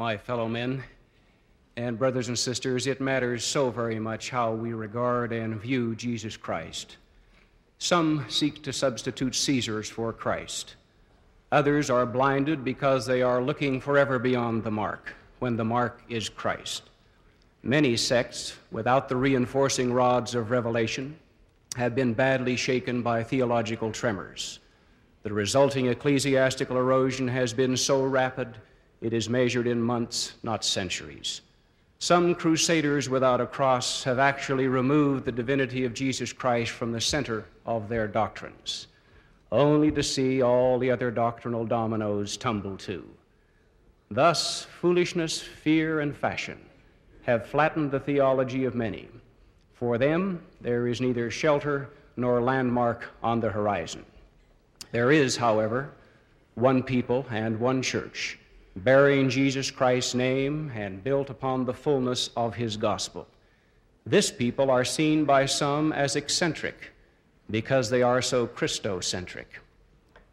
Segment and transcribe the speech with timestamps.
[0.00, 0.82] my fellow men
[1.76, 6.38] and brothers and sisters, it matters so very much how we regard and view Jesus
[6.38, 6.96] Christ.
[7.76, 10.76] Some seek to substitute Caesars for Christ.
[11.52, 16.30] Others are blinded because they are looking forever beyond the mark, when the mark is
[16.30, 16.84] Christ.
[17.62, 21.14] Many sects, without the reinforcing rods of revelation,
[21.76, 24.60] have been badly shaken by theological tremors.
[25.24, 28.56] The resulting ecclesiastical erosion has been so rapid
[29.00, 31.40] it is measured in months, not centuries.
[31.98, 37.00] Some crusaders without a cross have actually removed the divinity of Jesus Christ from the
[37.00, 38.86] center of their doctrines,
[39.52, 43.08] only to see all the other doctrinal dominoes tumble too.
[44.10, 46.58] Thus, foolishness, fear, and fashion
[47.22, 49.08] have flattened the theology of many.
[49.74, 54.04] For them, there is neither shelter nor landmark on the horizon.
[54.90, 55.92] There is, however,
[56.54, 58.39] one people and one church
[58.76, 63.26] bearing Jesus Christ's name and built upon the fullness of his gospel.
[64.06, 66.92] This people are seen by some as eccentric
[67.50, 69.46] because they are so Christocentric.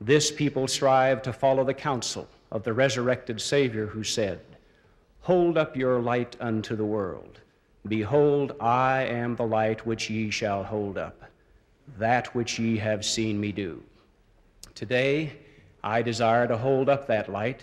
[0.00, 4.40] This people strive to follow the counsel of the resurrected Savior who said,
[5.22, 7.40] Hold up your light unto the world.
[7.88, 11.22] Behold, I am the light which ye shall hold up,
[11.98, 13.82] that which ye have seen me do.
[14.74, 15.32] Today,
[15.82, 17.62] I desire to hold up that light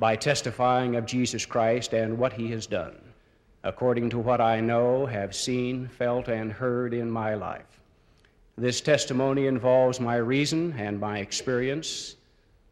[0.00, 2.96] by testifying of Jesus Christ and what he has done,
[3.62, 7.80] according to what I know, have seen, felt, and heard in my life.
[8.56, 12.16] This testimony involves my reason and my experience,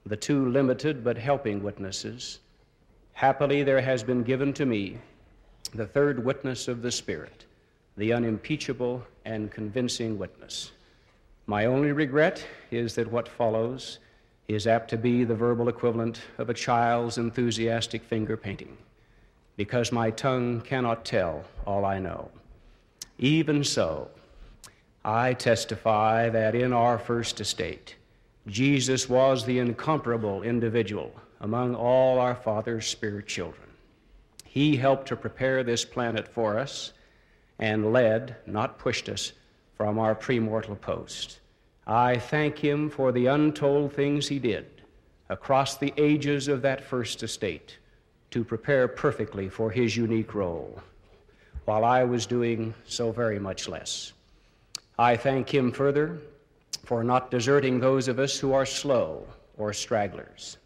[0.07, 2.39] the two limited but helping witnesses.
[3.13, 4.97] Happily, there has been given to me
[5.75, 7.45] the third witness of the Spirit,
[7.99, 10.73] the unimpeachable and convincing witness.
[11.47, 13.99] My only regret is that what follows
[14.49, 18.77] is apt to be the verbal equivalent of a child's enthusiastic finger painting,
[19.57, 22.31] because my tongue cannot tell all I know.
[23.19, 24.09] Even so,
[25.05, 27.95] I testify that in our first estate,
[28.47, 33.69] Jesus was the incomparable individual among all our Father's spirit children.
[34.45, 36.93] He helped to prepare this planet for us
[37.59, 39.33] and led, not pushed us,
[39.77, 41.39] from our premortal post.
[41.91, 44.67] I thank him for the untold things he did
[45.31, 47.79] across the ages of that first estate
[48.31, 50.83] to prepare perfectly for his unique role,
[51.65, 54.13] while I was doing so very much less.
[54.99, 56.19] I thank him further
[56.85, 59.27] for not deserting those of us who are slow
[59.57, 60.59] or stragglers.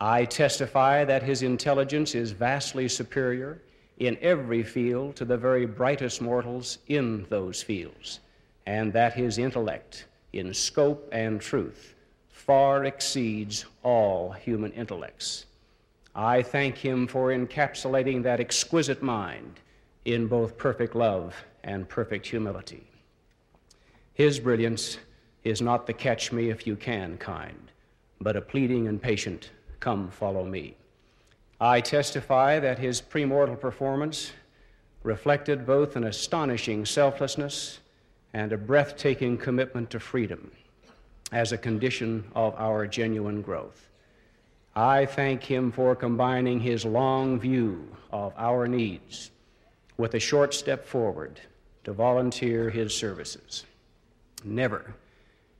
[0.00, 3.62] I testify that his intelligence is vastly superior
[3.98, 8.18] in every field to the very brightest mortals in those fields,
[8.66, 11.94] and that his intellect in scope and truth
[12.30, 15.46] far exceeds all human intellects.
[16.14, 19.60] I thank him for encapsulating that exquisite mind
[20.04, 22.86] in both perfect love and perfect humility.
[24.14, 24.98] His brilliance
[25.44, 27.70] is not the catch me if you can kind,
[28.20, 29.50] but a pleading and patient,
[29.80, 30.74] come follow me.
[31.60, 34.32] I testify that his premortal performance
[35.02, 37.80] reflected both an astonishing selflessness
[38.34, 40.50] and a breathtaking commitment to freedom
[41.32, 43.88] as a condition of our genuine growth.
[44.74, 49.30] I thank him for combining his long view of our needs
[49.96, 51.40] with a short step forward
[51.84, 53.64] to volunteer his services.
[54.44, 54.94] Never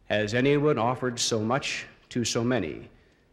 [0.06, 2.88] has anyone offered so much to so many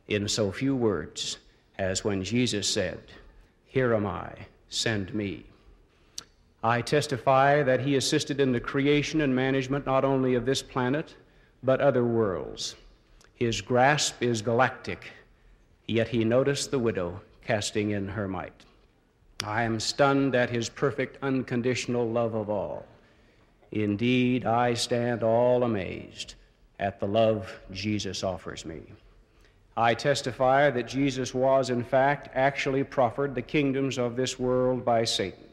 [0.08, 1.38] in so few words
[1.78, 3.00] as when Jesus said,
[3.66, 4.32] Here am I,
[4.70, 5.46] send me.
[6.66, 11.14] I testify that he assisted in the creation and management not only of this planet,
[11.62, 12.74] but other worlds.
[13.36, 15.12] His grasp is galactic,
[15.88, 18.66] yet he noticed the widow casting in her mite.
[19.44, 22.88] I am stunned at his perfect, unconditional love of all.
[23.72, 26.34] Indeed, I stand all amazed
[26.80, 28.82] at the love Jesus offers me.
[29.78, 35.04] I testify that Jesus was, in fact, actually proffered the kingdoms of this world by
[35.04, 35.44] Satan.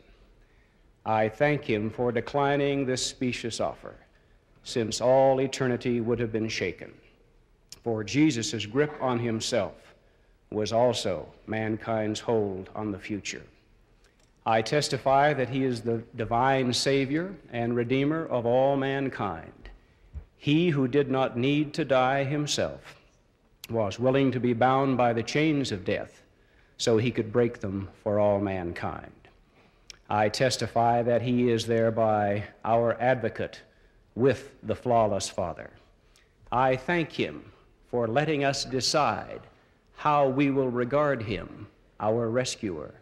[1.04, 3.94] I thank him for declining this specious offer,
[4.62, 6.93] since all eternity would have been shaken.
[7.82, 9.94] For Jesus' grip on himself
[10.50, 13.43] was also mankind's hold on the future.
[14.46, 19.70] I testify that he is the divine Savior and Redeemer of all mankind.
[20.37, 22.96] He who did not need to die himself
[23.70, 26.22] was willing to be bound by the chains of death
[26.76, 29.22] so he could break them for all mankind.
[30.12, 33.62] I testify that he is thereby our advocate
[34.14, 35.70] with the flawless Father.
[36.53, 37.50] I thank him
[37.91, 39.41] for letting us decide
[39.97, 41.67] how we will regard him,
[41.99, 42.93] our rescuer.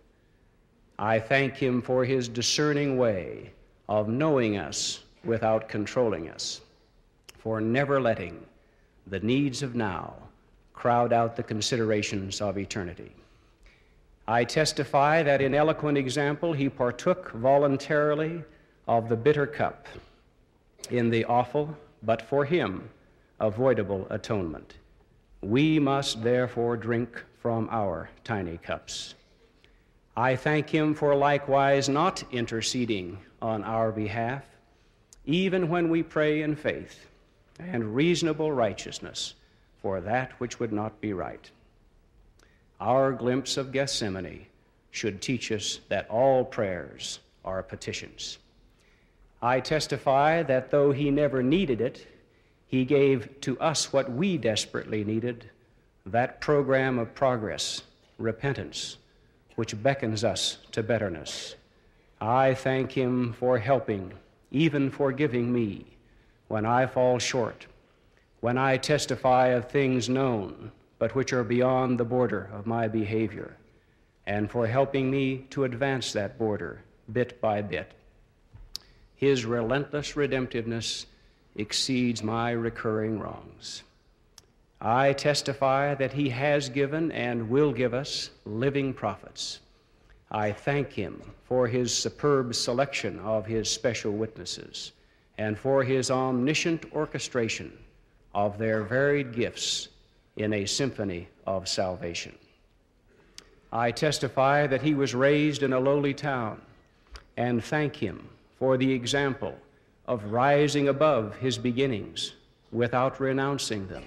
[1.01, 3.51] I thank him for his discerning way
[3.89, 6.61] of knowing us without controlling us,
[7.39, 8.47] for never letting
[9.09, 10.15] the needs of now
[10.75, 13.17] crowd out the considerations of eternity.
[14.31, 18.45] I testify that in eloquent example he partook voluntarily
[18.87, 19.89] of the bitter cup
[20.89, 22.89] in the awful, but for him,
[23.41, 24.75] avoidable atonement.
[25.43, 29.17] We must therefore drink from our tiny cups.
[30.17, 34.45] I thank him for likewise not interceding on our behalf,
[35.27, 37.05] even when we pray in faith
[37.59, 39.35] and reasonable righteousness
[39.83, 41.51] for that which would not be right.
[42.81, 44.47] Our glimpse of Gethsemane
[44.91, 48.39] should teach us that all prayers are petitions.
[49.43, 52.07] I testify that though he never needed it,
[52.67, 55.51] he gave to us what we desperately needed
[56.07, 57.83] that program of progress,
[58.17, 58.97] repentance,
[59.57, 61.57] which beckons us to betterness.
[62.21, 64.13] I thank him for helping,
[64.51, 65.85] even forgiving me
[66.49, 67.67] when I fall short,
[68.41, 73.57] when I testify of things known but which are beyond the border of my behavior,
[74.27, 77.93] and for helping me to advance that border bit by bit.
[79.17, 81.07] His relentless redemptiveness
[81.57, 83.83] exceeds my recurring wrongs.
[84.79, 89.61] I testify that He has given and will give us living prophets.
[90.31, 94.93] I thank Him for His superb selection of His special witnesses
[95.39, 97.73] and for His omniscient orchestration
[98.35, 99.89] of their varied gifts
[100.43, 102.35] in a symphony of salvation.
[103.73, 106.61] I testify that he was raised in a lowly town
[107.37, 108.29] and thank him
[108.59, 109.57] for the example
[110.07, 112.33] of rising above his beginnings
[112.73, 114.05] without renouncing them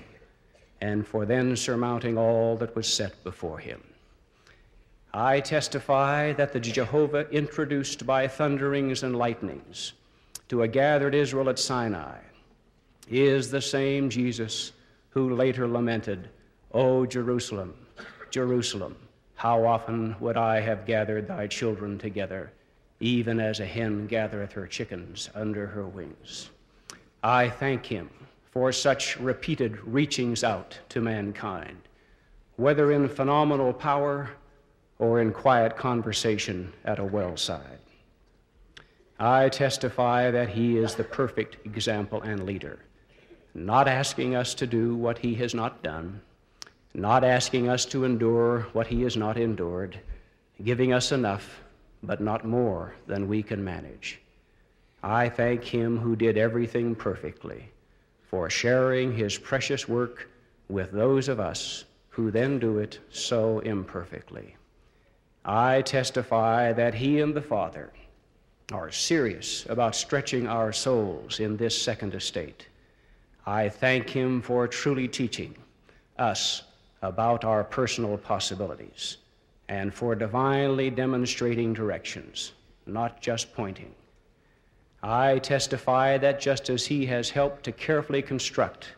[0.81, 3.81] and for then surmounting all that was set before him.
[5.13, 9.93] I testify that the Jehovah introduced by thunderings and lightnings
[10.49, 12.17] to a gathered Israel at Sinai
[13.09, 14.71] is the same Jesus
[15.13, 16.27] who later lamented,
[16.71, 17.75] O Jerusalem,
[18.31, 18.95] Jerusalem,
[19.35, 22.51] how often would I have gathered thy children together,
[22.99, 26.49] even as a hen gathereth her chickens under her wings.
[27.21, 28.09] I thank him
[28.49, 31.77] for such repeated reachings out to mankind,
[32.55, 34.31] whether in phenomenal power
[34.97, 37.79] or in quiet conversation at a well side.
[39.19, 42.79] I testify that he is the perfect example and leader
[43.55, 46.19] not asking us to do what he has not done,
[46.93, 49.99] not asking us to endure what he has not endured,
[50.63, 51.61] giving us enough,
[52.01, 54.19] but not more than we can manage.
[55.03, 57.69] I thank him who did everything perfectly
[58.23, 60.29] for sharing his precious work
[60.69, 64.55] with those of us who then do it so imperfectly.
[65.45, 67.91] I testify that he and the Father
[68.71, 72.67] are serious about stretching our souls in this second estate
[73.45, 75.55] I thank him for truly teaching
[76.17, 76.63] us
[77.01, 79.17] about our personal possibilities
[79.67, 82.53] and for divinely demonstrating directions,
[82.85, 83.93] not just pointing.
[85.01, 88.93] I testify that just as he has helped to carefully construct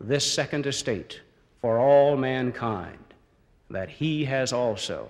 [0.00, 1.20] this second estate
[1.60, 2.98] for all mankind,
[3.70, 5.08] that he has also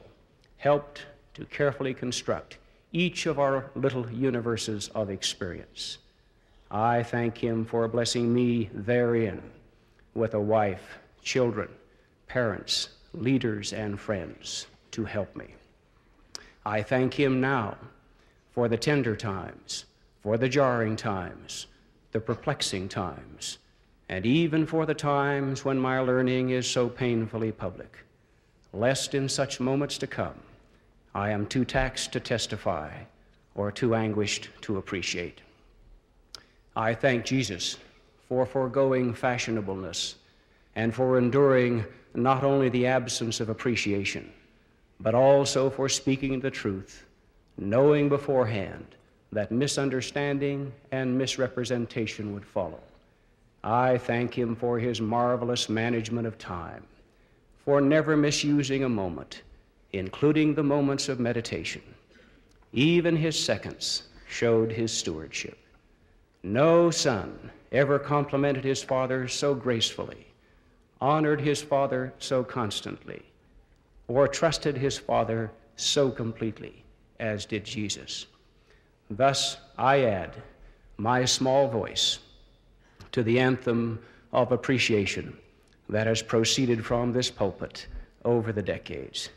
[0.59, 2.59] helped to carefully construct
[2.93, 5.99] each of our little universes of experience.
[6.75, 9.41] I thank him for blessing me therein
[10.13, 11.69] with a wife, children,
[12.27, 15.55] parents, leaders, and friends to help me.
[16.67, 17.77] I thank him now
[18.51, 19.85] for the tender times,
[20.21, 21.69] for the jarring times,
[22.11, 23.59] the perplexing times,
[24.09, 27.99] and even for the times when my learning is so painfully public,
[28.73, 30.41] lest in such moments to come
[31.15, 32.91] I am too taxed to testify
[33.55, 35.41] or too anguished to appreciate.
[36.77, 37.77] I thank Jesus
[38.29, 40.15] for foregoing fashionableness
[40.75, 44.33] and for enduring not only the absence of appreciation,
[44.99, 47.07] but also for speaking the truth,
[47.59, 48.87] knowing beforehand
[49.31, 52.81] that misunderstanding and misrepresentation would follow.
[53.63, 56.85] I thank him for his marvelous management of time,
[57.65, 59.43] for never misusing a moment,
[59.93, 61.83] including the moments of meditation.
[62.73, 65.57] Even his seconds showed his stewardship.
[66.47, 70.27] No son ever complimented his father so gracefully,
[71.01, 73.23] honored his father so constantly,
[74.09, 76.85] or trusted his father so completely
[77.19, 78.27] as did Jesus.
[79.09, 80.35] Thus, I add
[80.99, 82.19] my small voice
[83.13, 85.39] to the anthem of appreciation
[85.89, 87.87] that has proceeded from this pulpit
[88.23, 89.31] over the decades.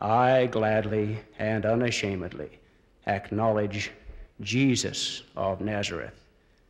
[0.00, 2.60] I gladly and unashamedly
[3.08, 3.90] acknowledge
[4.40, 6.20] Jesus of Nazareth,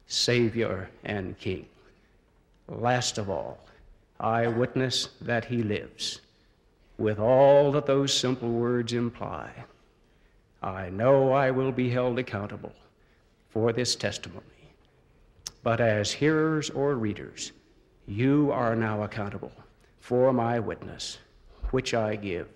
[0.06, 1.66] Savior and King.
[2.68, 3.58] Last of all,
[4.20, 6.20] I witness that he lives.
[6.98, 9.50] With all that those simple words imply,
[10.62, 12.72] I know I will be held accountable
[13.48, 14.44] for this testimony.
[15.62, 17.52] But as hearers or readers,
[18.06, 19.52] you are now accountable
[20.00, 21.18] for my witness,
[21.70, 22.48] which I give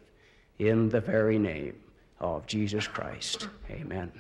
[0.58, 1.76] in the very name
[2.20, 3.48] of Jesus Christ.
[3.70, 4.12] Amen.